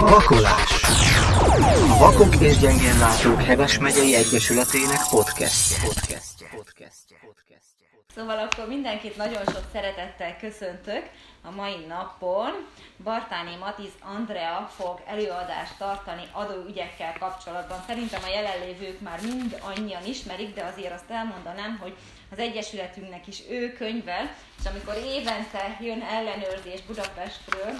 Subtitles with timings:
[0.00, 0.82] Vakolás
[1.90, 5.76] A Vakok és Gyengénlátók Heves megyei Egyesületének podcastje.
[5.84, 6.48] podcastje.
[6.56, 7.16] podcastje.
[7.24, 7.86] podcastje.
[8.14, 11.02] Szóval akkor mindenkit nagyon sok szeretettel köszöntök
[11.42, 12.50] a mai napon.
[13.04, 17.84] Bartáni Matiz Andrea fog előadást tartani adóügyekkel kapcsolatban.
[17.86, 21.96] Szerintem a jelenlévők már mind annyian ismerik, de azért azt elmondanám, hogy
[22.32, 27.72] az Egyesületünknek is ő könyvel, és amikor évente jön ellenőrzés Budapestről,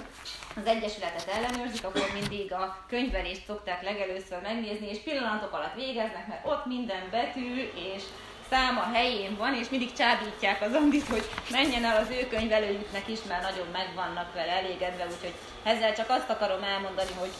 [0.55, 6.47] az Egyesületet ellenőrzik, akkor mindig a könyvelést szokták legelőször megnézni, és pillanatok alatt végeznek, mert
[6.47, 8.03] ott minden betű és
[8.49, 13.07] szám a helyén van, és mindig csábítják az Andit, hogy menjen el az ő könyvelőjüknek
[13.07, 15.33] is, mert nagyon meg vannak vele elégedve, úgyhogy
[15.63, 17.31] ezzel csak azt akarom elmondani, hogy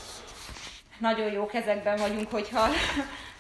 [0.97, 2.67] nagyon jó kezekben vagyunk, hogyha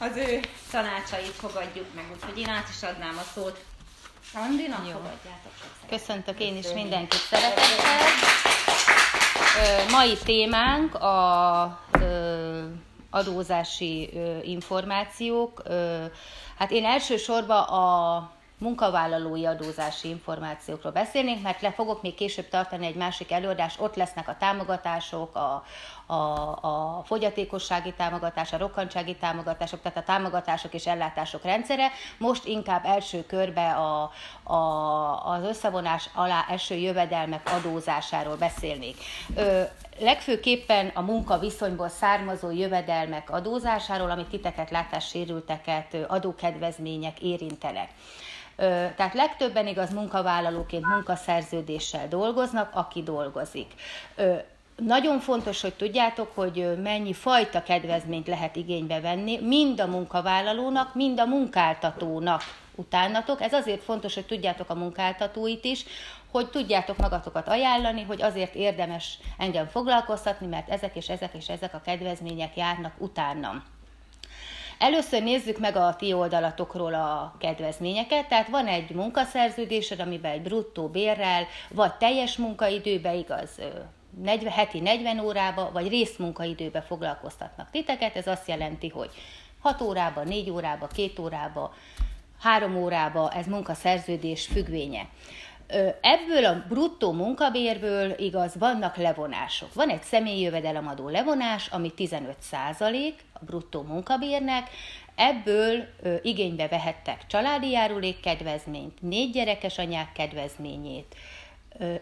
[0.09, 0.39] az ő
[0.71, 3.63] tanácsait fogadjuk meg, úgyhogy én át is adnám a szót
[4.35, 5.51] Andinak, fogadjátok
[5.89, 8.07] Köszöntök én is mindenkit szeretettel.
[9.89, 11.79] Mai témánk a
[13.09, 14.09] adózási
[14.43, 15.61] információk.
[16.57, 22.95] Hát én elsősorban a munkavállalói adózási információkról beszélnénk, mert le fogok még később tartani egy
[22.95, 25.63] másik előadást, ott lesznek a támogatások, a,
[26.05, 26.13] a,
[26.61, 31.91] a fogyatékossági támogatás, a rokkantsági támogatások, tehát a támogatások és ellátások rendszere.
[32.17, 34.11] Most inkább első körbe a,
[34.53, 38.97] a, az összevonás alá eső jövedelmek adózásáról beszélnék.
[39.35, 39.61] Ö,
[39.99, 47.89] legfőképpen a munka viszonyból származó jövedelmek adózásáról, amit titeket, látássérülteket, adókedvezmények érintenek.
[48.95, 53.73] Tehát legtöbben igaz munkavállalóként munkaszerződéssel dolgoznak, aki dolgozik.
[54.75, 61.19] Nagyon fontos, hogy tudjátok, hogy mennyi fajta kedvezményt lehet igénybe venni, mind a munkavállalónak, mind
[61.19, 62.41] a munkáltatónak
[62.75, 63.41] utánatok.
[63.41, 65.85] Ez azért fontos, hogy tudjátok a munkáltatóit is,
[66.31, 71.73] hogy tudjátok magatokat ajánlani, hogy azért érdemes engem foglalkoztatni, mert ezek és ezek és ezek
[71.73, 73.63] a kedvezmények járnak utánam.
[74.79, 80.87] Először nézzük meg a ti oldalatokról a kedvezményeket, tehát van egy munkaszerződésed, amiben egy bruttó
[80.87, 83.59] bérrel, vagy teljes munkaidőbe igaz,
[84.21, 89.09] 40, heti 40 órába, vagy részmunkaidőbe foglalkoztatnak titeket, ez azt jelenti, hogy
[89.59, 91.73] 6 órába, 4 órába, 2 órába,
[92.39, 95.07] 3 órába, ez munkaszerződés függvénye.
[96.01, 99.73] Ebből a bruttó munkabérből igaz, vannak levonások.
[99.73, 104.69] Van egy személyi jövedelemadó levonás, ami 15% a bruttó munkabérnek,
[105.15, 111.15] Ebből ö, igénybe vehettek családi járulék kedvezményt, négy gyerekes anyák kedvezményét,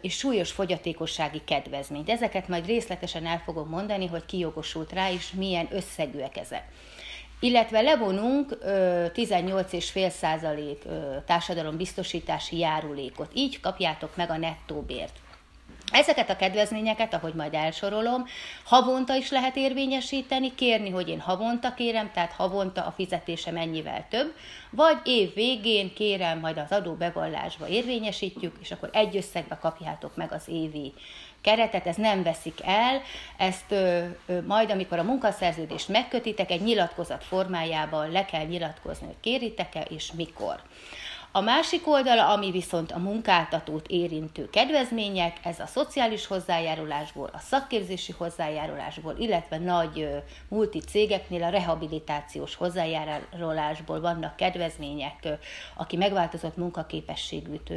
[0.02, 2.10] és súlyos fogyatékossági kedvezményt.
[2.10, 6.68] Ezeket majd részletesen el fogom mondani, hogy ki jogosult rá, és milyen összegűek ezek
[7.42, 13.32] illetve levonunk 18,5% társadalombiztosítási járulékot.
[13.34, 15.20] Így kapjátok meg a nettó bért.
[15.92, 18.26] Ezeket a kedvezményeket, ahogy majd elsorolom,
[18.64, 24.34] havonta is lehet érvényesíteni, kérni, hogy én havonta kérem, tehát havonta a fizetése mennyivel több,
[24.70, 30.48] vagy év végén kérem, majd az adóbevallásba érvényesítjük, és akkor egy összegbe kapjátok meg az
[30.48, 30.94] évi
[31.42, 33.02] keretet, ez nem veszik el,
[33.38, 39.20] ezt ö, ö, majd, amikor a munkaszerződést megkötitek, egy nyilatkozat formájában le kell nyilatkozni, hogy
[39.20, 40.62] kéritek-e és mikor.
[41.34, 48.14] A másik oldala, ami viszont a munkáltatót érintő kedvezmények, ez a szociális hozzájárulásból, a szakképzési
[48.18, 50.10] hozzájárulásból, illetve nagy
[50.48, 55.28] multi cégeknél a rehabilitációs hozzájárulásból vannak kedvezmények,
[55.76, 57.74] aki megváltozott munkaképességűt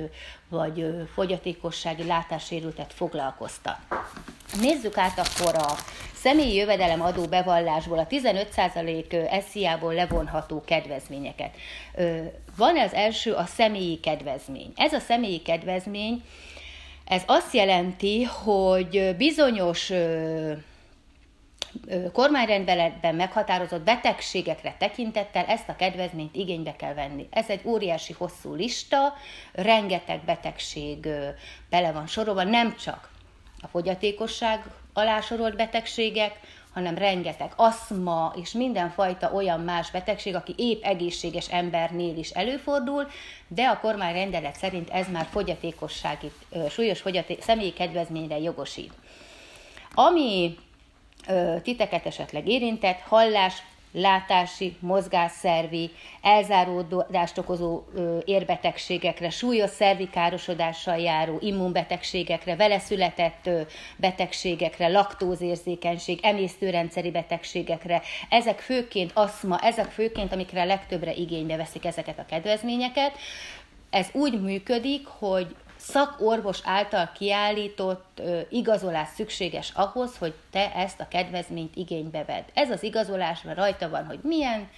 [0.48, 3.78] vagy fogyatékossági látássérültet foglalkoztat.
[4.60, 5.74] Nézzük át akkor a
[6.14, 11.54] személyi jövedelem adó bevallásból a 15% SZIA-ból levonható kedvezményeket.
[12.56, 14.72] Van az első a személyi kedvezmény.
[14.76, 16.22] Ez a személyi kedvezmény,
[17.04, 19.92] ez azt jelenti, hogy bizonyos
[22.12, 27.26] kormányrendeletben meghatározott betegségekre tekintettel ezt a kedvezményt igénybe kell venni.
[27.30, 29.14] Ez egy óriási hosszú lista,
[29.52, 31.08] rengeteg betegség
[31.70, 33.10] bele van sorolva, nem csak
[33.60, 36.40] a fogyatékosság alá sorolt betegségek,
[36.74, 43.06] hanem rengeteg aszma és mindenfajta olyan más betegség, aki épp egészséges embernél is előfordul,
[43.48, 46.30] de a kormány rendelet szerint ez már fogyatékossági,
[46.70, 48.92] súlyos fogyaték, személyi kedvezményre jogosít.
[49.94, 50.56] Ami
[51.62, 53.62] titeket esetleg érintett, hallás,
[53.94, 55.90] látási, mozgásszervi,
[56.22, 57.82] elzáródást okozó
[58.24, 63.50] érbetegségekre, súlyos szervi károsodással járó immunbetegségekre, vele született
[63.96, 72.26] betegségekre, laktózérzékenység, emésztőrendszeri betegségekre, ezek főként aszma, ezek főként, amikre legtöbbre igénybe veszik ezeket a
[72.26, 73.12] kedvezményeket.
[73.90, 75.54] Ez úgy működik, hogy
[75.84, 82.42] szakorvos által kiállított ö, igazolás szükséges ahhoz, hogy te ezt a kedvezményt igénybe vedd.
[82.54, 84.68] Ez az igazolás, mert rajta van, hogy milyen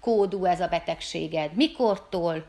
[0.00, 2.44] kódú ez a betegséged, mikortól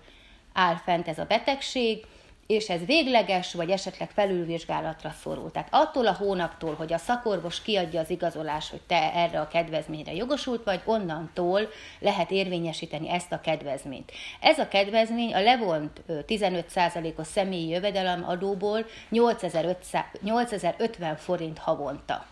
[0.54, 2.06] áll fent ez a betegség,
[2.50, 5.52] és ez végleges, vagy esetleg felülvizsgálatra szorul.
[5.52, 10.14] Tehát attól a hónaptól, hogy a szakorvos kiadja az igazolás, hogy te erre a kedvezményre
[10.14, 11.70] jogosult vagy, onnantól
[12.00, 14.12] lehet érvényesíteni ezt a kedvezményt.
[14.40, 22.26] Ez a kedvezmény a levont 15%-os személyi jövedelem adóból 8050 forint havonta.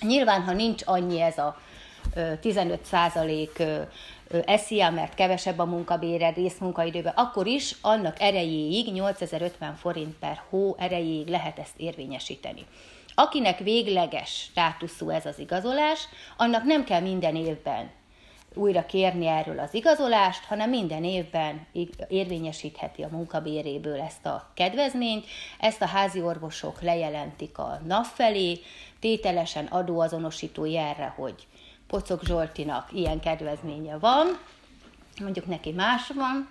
[0.00, 1.60] Nyilván, ha nincs annyi ez a
[2.40, 2.84] 15
[4.30, 10.76] százalék SZIA, mert kevesebb a munkabére részmunkaidőben, akkor is annak erejéig 8050 forint per hó
[10.78, 12.66] erejéig lehet ezt érvényesíteni.
[13.14, 17.90] Akinek végleges státuszú ez az igazolás, annak nem kell minden évben
[18.54, 21.66] újra kérni erről az igazolást, hanem minden évben
[22.08, 25.26] érvényesítheti a munkabéréből ezt a kedvezményt.
[25.58, 28.58] Ezt a házi orvosok lejelentik a NAV felé,
[29.00, 31.46] tételesen adóazonosító jelre, hogy
[31.90, 34.38] Pocok Zsoltinak ilyen kedvezménye van,
[35.20, 36.48] mondjuk neki más van,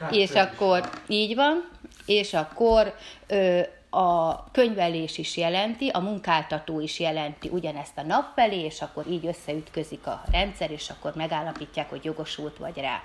[0.00, 1.68] hát, és akkor így van,
[2.06, 2.94] és akkor
[3.26, 9.06] ö, a könyvelés is jelenti, a munkáltató is jelenti ugyanezt a nap felé, és akkor
[9.06, 13.02] így összeütközik a rendszer, és akkor megállapítják, hogy jogosult vagy rá.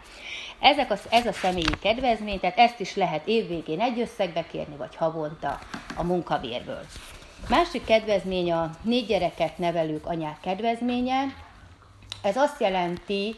[0.59, 4.95] Ezek a, ez a személyi kedvezmény, tehát ezt is lehet évvégén egy összegbe kérni, vagy
[4.95, 5.59] havonta
[5.95, 6.85] a munkabérből.
[7.49, 11.35] Másik kedvezmény a négy gyereket nevelők anyák kedvezménye,
[12.23, 13.35] ez azt jelenti,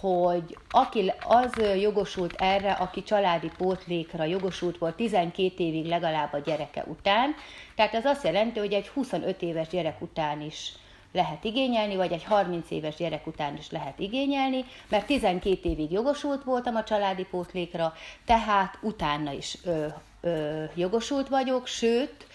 [0.00, 6.84] hogy aki az jogosult erre, aki családi pótlékra jogosult volt 12 évig legalább a gyereke
[6.86, 7.34] után,
[7.74, 10.72] tehát ez azt jelenti, hogy egy 25 éves gyerek után is
[11.12, 16.44] lehet igényelni, vagy egy 30 éves gyerek után is lehet igényelni, mert 12 évig jogosult
[16.44, 17.94] voltam a családi pótlékra,
[18.24, 19.86] tehát utána is ö,
[20.20, 22.26] ö, jogosult vagyok, sőt,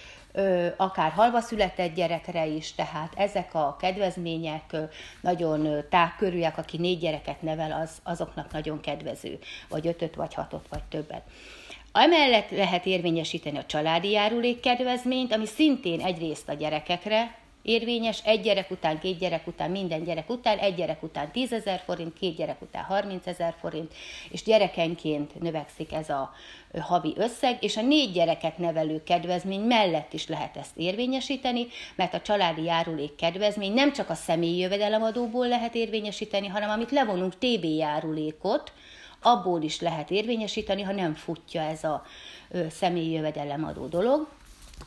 [0.78, 4.76] akár halva született gyerekre is, tehát ezek a kedvezmények
[5.22, 9.40] nagyon tágkörűek, aki négy gyereket nevel, az, azoknak nagyon kedvező,
[9.70, 11.24] vagy ötöt, vagy hatot, vagy többet.
[11.92, 17.36] Emellett lehet érvényesíteni a családi járulék kedvezményt, ami szintén egyrészt a gyerekekre
[17.66, 21.82] érvényes, egy gyerek után, két gyerek után, minden gyerek után, egy gyerek után 10 ezer
[21.86, 23.94] forint, két gyerek után 30 ezer forint,
[24.32, 26.34] és gyerekenként növekszik ez a
[26.82, 32.22] havi összeg, és a négy gyereket nevelő kedvezmény mellett is lehet ezt érvényesíteni, mert a
[32.22, 38.74] családi járulék kedvezmény nem csak a személyi jövedelemadóból lehet érvényesíteni, hanem amit levonunk TB járulékot,
[39.22, 42.04] abból is lehet érvényesíteni, ha nem futja ez a
[42.70, 44.28] személyi jövedelemadó dolog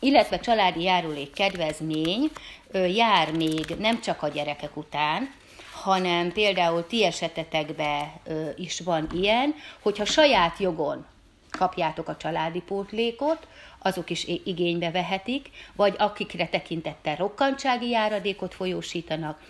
[0.00, 2.30] illetve családi járulék kedvezmény
[2.72, 5.30] jár még nem csak a gyerekek után,
[5.72, 8.12] hanem például ti esetetekben
[8.56, 11.06] is van ilyen, hogyha saját jogon
[11.50, 13.46] kapjátok a családi pótlékot,
[13.78, 19.40] azok is igénybe vehetik, vagy akikre tekintettel rokkantsági járadékot folyósítanak,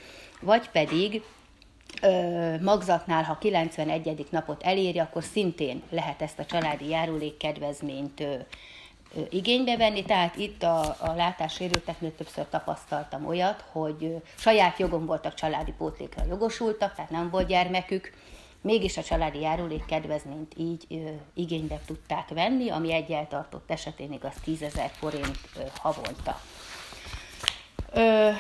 [0.41, 1.23] vagy pedig
[2.03, 4.27] ö, magzatnál, ha 91.
[4.31, 8.25] napot eléri, akkor szintén lehet ezt a családi járulék kedvezményt
[9.31, 15.73] igénybe venni, tehát itt a, a látássérülteknél többször tapasztaltam olyat, hogy saját jogom voltak családi
[15.73, 18.13] pótlékra jogosultak, tehát nem volt gyermekük,
[18.61, 20.95] mégis a családi járulék kedvezményt így ö,
[21.35, 26.41] igénybe tudták venni, ami egy eltartott esetén igaz 10 ezer forint ö, havonta.
[27.93, 28.31] Ö,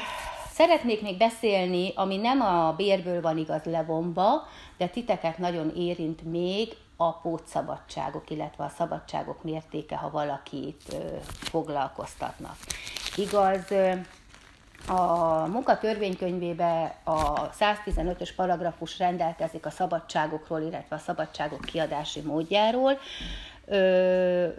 [0.52, 4.46] szeretnék még beszélni, ami nem a bérből van igaz levonva,
[4.76, 12.57] de titeket nagyon érint még, a pótszabadságok, illetve a szabadságok mértéke, ha valakit foglalkoztatnak.
[13.17, 13.73] Igaz,
[14.87, 22.99] a munkatörvénykönyvébe a 115-ös paragrafus rendelkezik a szabadságokról, illetve a szabadságok kiadási módjáról.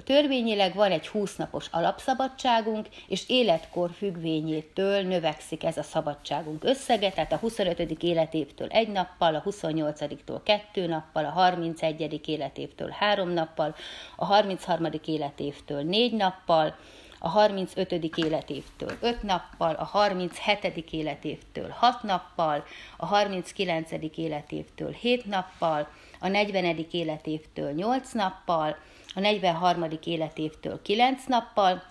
[0.04, 7.32] Törvényileg van egy 20 napos alapszabadságunk, és életkor függvényétől növekszik ez a szabadságunk összege, tehát
[7.32, 8.04] a 25.
[8.04, 12.22] életévtől egy nappal, a 28-tól kettő nappal, a 31.
[12.26, 13.76] életévtől három nappal,
[14.16, 14.88] a 33.
[15.06, 16.76] életévtől négy nappal,
[17.20, 17.92] a 35.
[18.18, 20.86] életévtől 5 nappal, a 37.
[20.92, 22.64] életévtől 6 nappal,
[22.98, 23.92] a 39.
[24.16, 25.88] életévtől 7 nappal,
[26.20, 26.86] a 40.
[26.92, 28.78] életévtől 8 nappal,
[29.16, 29.86] a 43.
[30.04, 31.84] életévtől 9 nappal,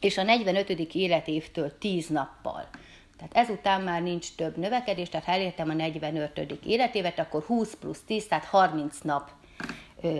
[0.00, 0.70] és a 45.
[0.94, 2.68] életévtől 10 nappal.
[3.16, 6.58] Tehát ezután már nincs több növekedés, tehát ha elértem a 45.
[6.64, 9.30] életévet, akkor 20 plusz 10, tehát 30 nap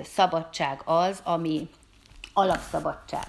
[0.02, 1.68] szabadság az, ami
[2.32, 3.26] alapszabadság.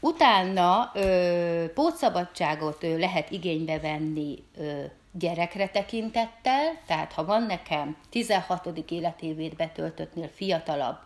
[0.00, 4.82] Utána ö, pótszabadságot ö, lehet igénybe venni ö,
[5.12, 8.68] gyerekre tekintettel, tehát ha van nekem 16.
[8.88, 10.98] életévét betöltöttnél fiatalabb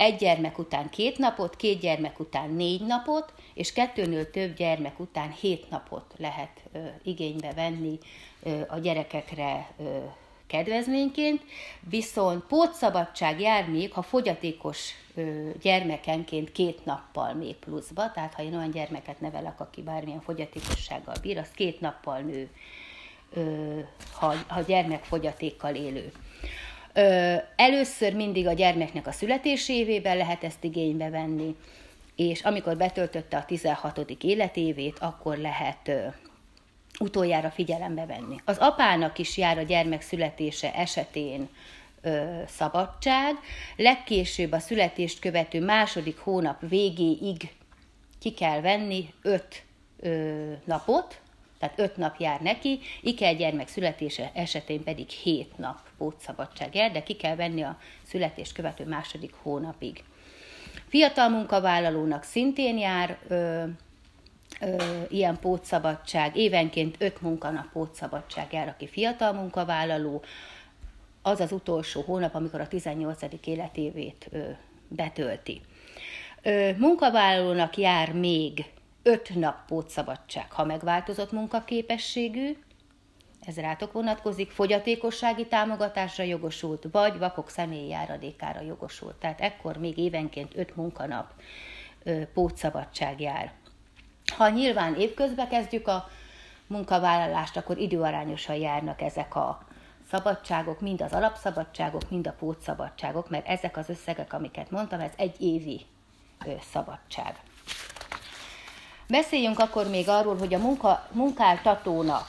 [0.00, 5.30] egy gyermek után két napot, két gyermek után négy napot, és kettőnél több gyermek után
[5.30, 7.98] hét napot lehet ö, igénybe venni
[8.42, 9.98] ö, a gyerekekre ö,
[10.46, 11.42] kedvezményként,
[11.80, 14.90] viszont pótszabadság jár még, ha fogyatékos
[15.62, 21.38] gyermekenként két nappal még pluszba, tehát ha én olyan gyermeket nevelek, aki bármilyen fogyatékossággal bír,
[21.38, 22.48] az két nappal nő,
[24.12, 26.12] ha, ha gyermek fogyatékkal élő.
[27.56, 31.56] Először mindig a gyermeknek a születésévében lehet ezt igénybe venni,
[32.16, 34.16] és amikor betöltötte a 16.
[34.20, 35.90] életévét, akkor lehet
[36.98, 38.36] utoljára figyelembe venni.
[38.44, 41.48] Az apának is jár a gyermek születése esetén
[42.00, 43.34] ö, szabadság,
[43.76, 47.50] legkésőbb a születést követő második hónap végéig
[48.20, 49.64] ki kell venni öt
[50.64, 51.20] napot,
[51.60, 57.02] tehát öt nap jár neki, Iker gyermek születése esetén pedig hét nap pótszabadság jár, de
[57.02, 60.04] ki kell venni a születést követő második hónapig.
[60.88, 63.64] Fiatal munkavállalónak szintén jár ö,
[64.60, 64.76] ö,
[65.08, 70.22] ilyen pótszabadság, évenként öt munkanap pótszabadság jár, aki fiatal munkavállaló,
[71.22, 73.22] az az utolsó hónap, amikor a 18.
[73.44, 74.38] életévét ö,
[74.88, 75.60] betölti.
[76.42, 78.64] Ö, munkavállalónak jár még
[79.02, 82.56] öt nap pótszabadság, ha megváltozott munkaképességű,
[83.40, 89.14] ez rátok vonatkozik, fogyatékossági támogatásra jogosult, vagy vakok személyi járadékára jogosult.
[89.14, 91.32] Tehát ekkor még évenként öt munkanap
[92.02, 93.52] ö, pótszabadság jár.
[94.36, 96.08] Ha nyilván évközben kezdjük a
[96.66, 99.66] munkavállalást, akkor időarányosan járnak ezek a
[100.10, 105.40] szabadságok, mind az alapszabadságok, mind a pótszabadságok, mert ezek az összegek, amiket mondtam, ez egy
[105.40, 105.86] évi
[106.60, 107.40] szabadság.
[109.10, 112.26] Beszéljünk akkor még arról, hogy a munka, munkáltatónak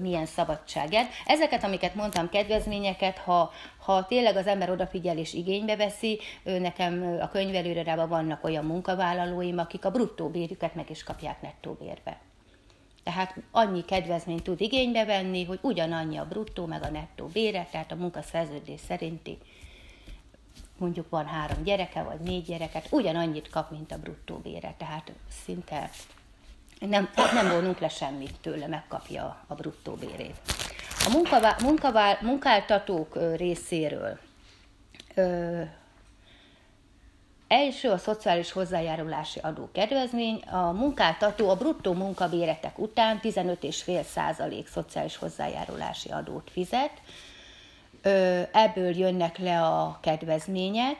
[0.00, 1.10] milyen szabadságát.
[1.26, 7.28] Ezeket, amiket mondtam, kedvezményeket, ha, ha tényleg az ember odafigyel és igénybe veszi, nekem a
[7.28, 12.18] könyvelőrában vannak olyan munkavállalóim, akik a bruttó bérüket meg is kapják nettó bérbe.
[13.04, 17.92] Tehát annyi kedvezményt tud igénybe venni, hogy ugyanannyi a bruttó meg a nettó bére, tehát
[17.92, 19.38] a munkaszerződés szerinti
[20.78, 25.12] mondjuk van három gyereke, vagy négy gyereket, ugyanannyit kap, mint a bruttó bére, tehát
[25.44, 25.90] szinte
[26.78, 30.36] nem, nem vonunk le semmit tőle, megkapja a bruttó bérét.
[31.06, 34.18] A munkavá, munkavá, munkáltatók részéről
[35.14, 35.62] ö,
[37.48, 46.08] első a szociális hozzájárulási adó kedvezmény, a munkáltató a bruttó munkabéretek után 15,5% szociális hozzájárulási
[46.08, 46.92] adót fizet,
[48.52, 50.96] ebből jönnek le a kedvezmények.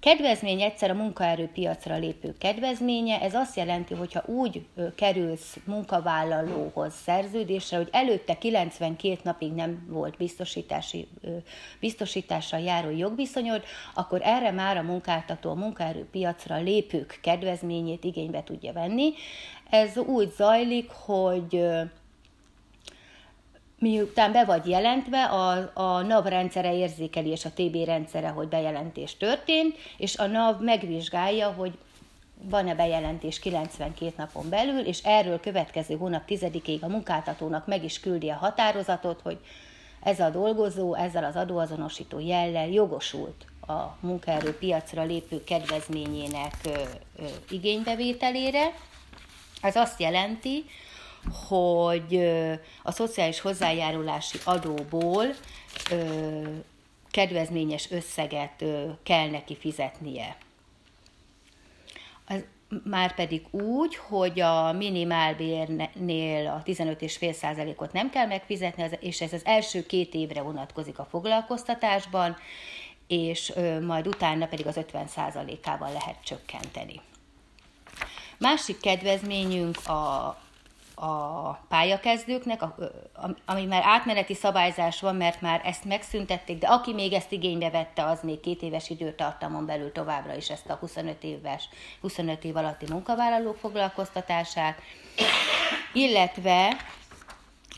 [0.00, 7.88] Kedvezmény egyszer a munkaerőpiacra lépő kedvezménye, ez azt jelenti, hogyha úgy kerülsz munkavállalóhoz szerződésre, hogy
[7.92, 11.08] előtte 92 napig nem volt biztosítási,
[11.80, 13.62] biztosítással járó jogviszonyod,
[13.94, 19.12] akkor erre már a munkáltató a munkaerőpiacra lépők kedvezményét igénybe tudja venni.
[19.70, 21.64] Ez úgy zajlik, hogy
[23.84, 29.16] miután be vagy jelentve, a, a NAV rendszere érzékeli, és a TB rendszere, hogy bejelentés
[29.16, 31.72] történt, és a NAV megvizsgálja, hogy
[32.42, 38.30] van-e bejelentés 92 napon belül, és erről következő hónap 10-ig a munkáltatónak meg is küldi
[38.30, 39.38] a határozatot, hogy
[40.02, 46.70] ez a dolgozó ezzel az adóazonosító jellel jogosult a munkaerőpiacra lépő kedvezményének ö,
[47.18, 48.72] ö, igénybevételére.
[49.60, 50.64] Ez azt jelenti,
[51.48, 52.16] hogy
[52.82, 55.26] a szociális hozzájárulási adóból
[57.10, 58.64] kedvezményes összeget
[59.02, 60.36] kell neki fizetnie.
[62.84, 69.86] Már pedig úgy, hogy a minimálbérnél a 15,5%-ot nem kell megfizetni, és ez az első
[69.86, 72.36] két évre vonatkozik a foglalkoztatásban,
[73.06, 73.52] és
[73.82, 77.00] majd utána pedig az 50%-ával lehet csökkenteni.
[78.38, 80.38] Másik kedvezményünk a
[80.94, 82.76] a pályakezdőknek, a,
[83.44, 88.04] ami már átmeneti szabályzás van, mert már ezt megszüntették, de aki még ezt igénybe vette,
[88.04, 91.68] az még két éves időtartamon belül továbbra is ezt a 25 éves,
[92.00, 94.78] 25 év alatti munkavállalók foglalkoztatását,
[95.92, 96.76] illetve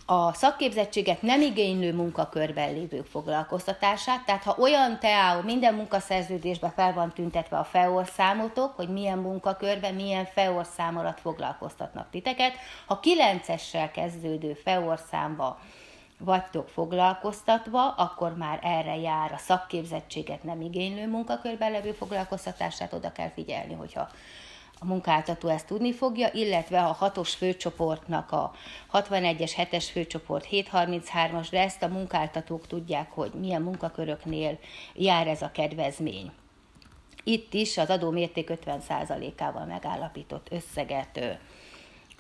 [0.09, 7.13] a szakképzettséget nem igénylő munkakörben lévők foglalkoztatását, tehát ha olyan teául minden munkaszerződésben fel van
[7.13, 12.53] tüntetve a feorszámotok, hogy milyen munkakörben, milyen feorszám alatt foglalkoztatnak titeket,
[12.87, 15.59] ha 9-essel kezdődő feorszámba
[16.19, 23.31] vagytok foglalkoztatva, akkor már erre jár a szakképzettséget nem igénylő munkakörben levő foglalkoztatását, oda kell
[23.31, 24.09] figyelni, hogyha
[24.79, 28.53] a munkáltató ezt tudni fogja, illetve a hatos főcsoportnak a
[28.93, 34.59] 61-es, 7-es főcsoport 733-as, de ezt a munkáltatók tudják, hogy milyen munkaköröknél
[34.95, 36.31] jár ez a kedvezmény.
[37.25, 41.39] Itt is az adó mérték 50%-ával megállapított összeget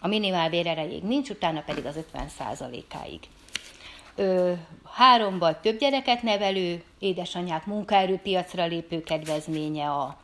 [0.00, 3.20] a minimál erejéig nincs, utána pedig az 50%-áig.
[4.84, 10.16] Három vagy több gyereket nevelő, édesanyák munkaerőpiacra lépő kedvezménye a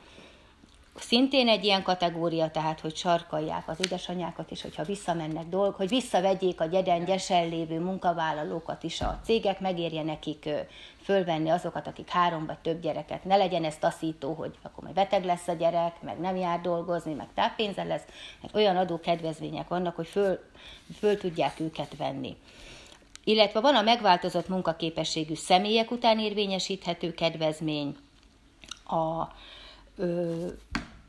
[0.95, 6.61] szintén egy ilyen kategória, tehát hogy sarkalják az édesanyákat, és hogyha visszamennek dolgok, hogy visszavegyék
[6.61, 10.49] a gyeden gyesen lévő munkavállalókat is a cégek, megérje nekik
[11.03, 13.25] fölvenni azokat, akik három vagy több gyereket.
[13.25, 17.15] Ne legyen ez taszító, hogy akkor majd beteg lesz a gyerek, meg nem jár dolgozni,
[17.15, 18.05] meg táppénze lesz,
[18.41, 20.39] mert olyan adókedvezmények vannak, hogy föl,
[20.99, 22.37] föl tudják őket venni.
[23.25, 27.97] Illetve van a megváltozott munkaképességű személyek után érvényesíthető kedvezmény,
[28.85, 29.29] a,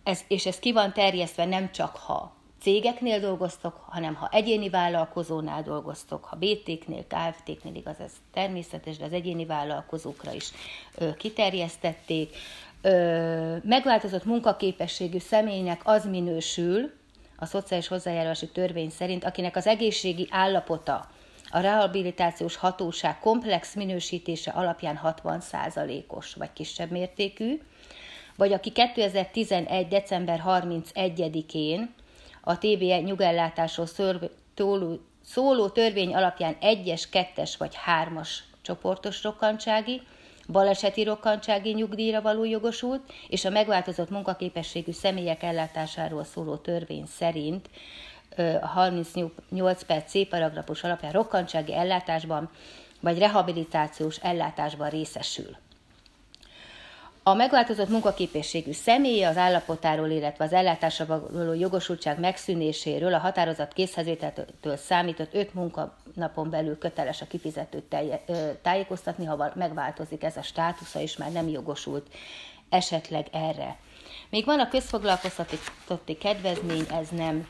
[0.03, 5.63] ez, és ez ki van terjesztve nem csak ha cégeknél dolgoztok, hanem ha egyéni vállalkozónál
[5.63, 10.51] dolgoztok, ha BT-knél, KFT-knél, igaz, ez természetes, de az egyéni vállalkozókra is
[10.97, 12.35] ö, kiterjesztették.
[12.81, 16.91] Ö, megváltozott munkaképességű személynek az minősül,
[17.37, 21.09] a szociális hozzájárulási törvény szerint, akinek az egészségi állapota
[21.49, 27.61] a rehabilitációs hatóság komplex minősítése alapján 60%-os vagy kisebb mértékű,
[28.35, 29.87] vagy aki 2011.
[29.87, 31.93] december 31-én
[32.41, 33.87] a TBE nyugellátásról
[35.23, 38.29] szóló törvény alapján 1-es, 2-es vagy 3-as
[38.61, 40.01] csoportos rokkantsági,
[40.47, 47.69] baleseti rokkantsági nyugdíjra való jogosult, és a megváltozott munkaképességű személyek ellátásáról szóló törvény szerint
[48.61, 52.49] a 38 per C paragrafus alapján rokkantsági ellátásban
[52.99, 55.57] vagy rehabilitációs ellátásban részesül.
[57.25, 64.77] A megváltozott munkaképességű személy az állapotáról, illetve az ellátásra való jogosultság megszűnéséről a határozat készhezvételtől
[64.77, 67.95] számított 5 munkanapon belül köteles a kifizetőt
[68.61, 72.07] tájékoztatni, ha megváltozik ez a státusza, és már nem jogosult
[72.69, 73.77] esetleg erre.
[74.29, 77.47] Még van a közfoglalkoztatotti kedvezmény, ez nem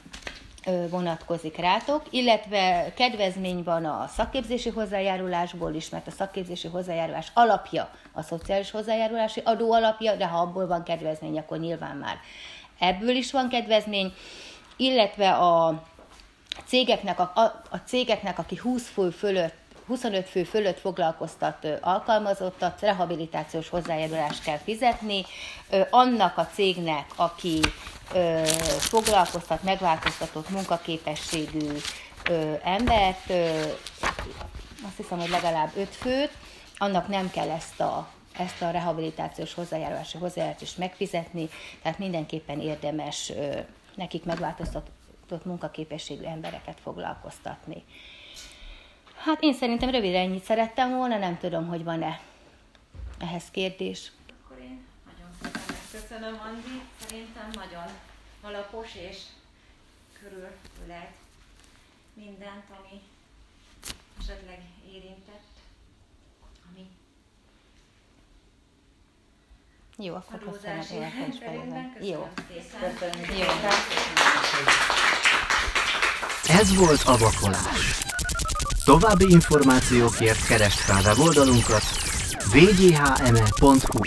[0.89, 8.21] vonatkozik rátok, illetve kedvezmény van a szakképzési hozzájárulásból is, mert a szakképzési hozzájárulás alapja a
[8.21, 12.17] szociális hozzájárulási adó alapja, de ha abból van kedvezmény, akkor nyilván már
[12.79, 14.13] ebből is van kedvezmény,
[14.77, 15.83] illetve a
[16.65, 17.31] cégeknek, a,
[17.69, 19.55] a cégeknek aki 20 fő fölött
[19.87, 25.25] 25 fő fölött foglalkoztat alkalmazottat, rehabilitációs hozzájárulást kell fizetni.
[25.89, 27.59] Annak a cégnek, aki
[28.79, 31.69] foglalkoztat, megváltoztatott munkaképességű
[32.63, 33.29] embert,
[34.85, 36.31] azt hiszem, hogy legalább 5 főt,
[36.77, 41.49] annak nem kell ezt a ezt a rehabilitációs hozzájárulási hozzájárulást megfizetni,
[41.81, 43.31] tehát mindenképpen érdemes
[43.95, 47.83] nekik megváltoztatott munkaképességű embereket foglalkoztatni.
[49.25, 52.19] Hát én szerintem röviden ennyit szerettem volna, nem tudom, hogy van-e
[53.19, 54.11] ehhez kérdés.
[54.43, 56.81] Akkor én nagyon szépen megköszönöm, Andi.
[57.07, 57.87] Szerintem nagyon
[58.41, 59.17] alapos és
[60.19, 61.15] körülölelt
[62.13, 63.01] mindent, ami
[64.19, 64.59] esetleg
[64.93, 65.51] érintett,
[66.71, 66.87] ami
[69.97, 71.95] jó, akkor köszönöm szépen.
[72.01, 72.29] Jó.
[72.79, 73.37] Köszönöm.
[73.37, 73.47] Jó.
[76.47, 78.01] Ez volt a vakolás.
[78.85, 81.83] További információkért keresd fel weboldalunkat
[82.53, 84.03] wghme.hu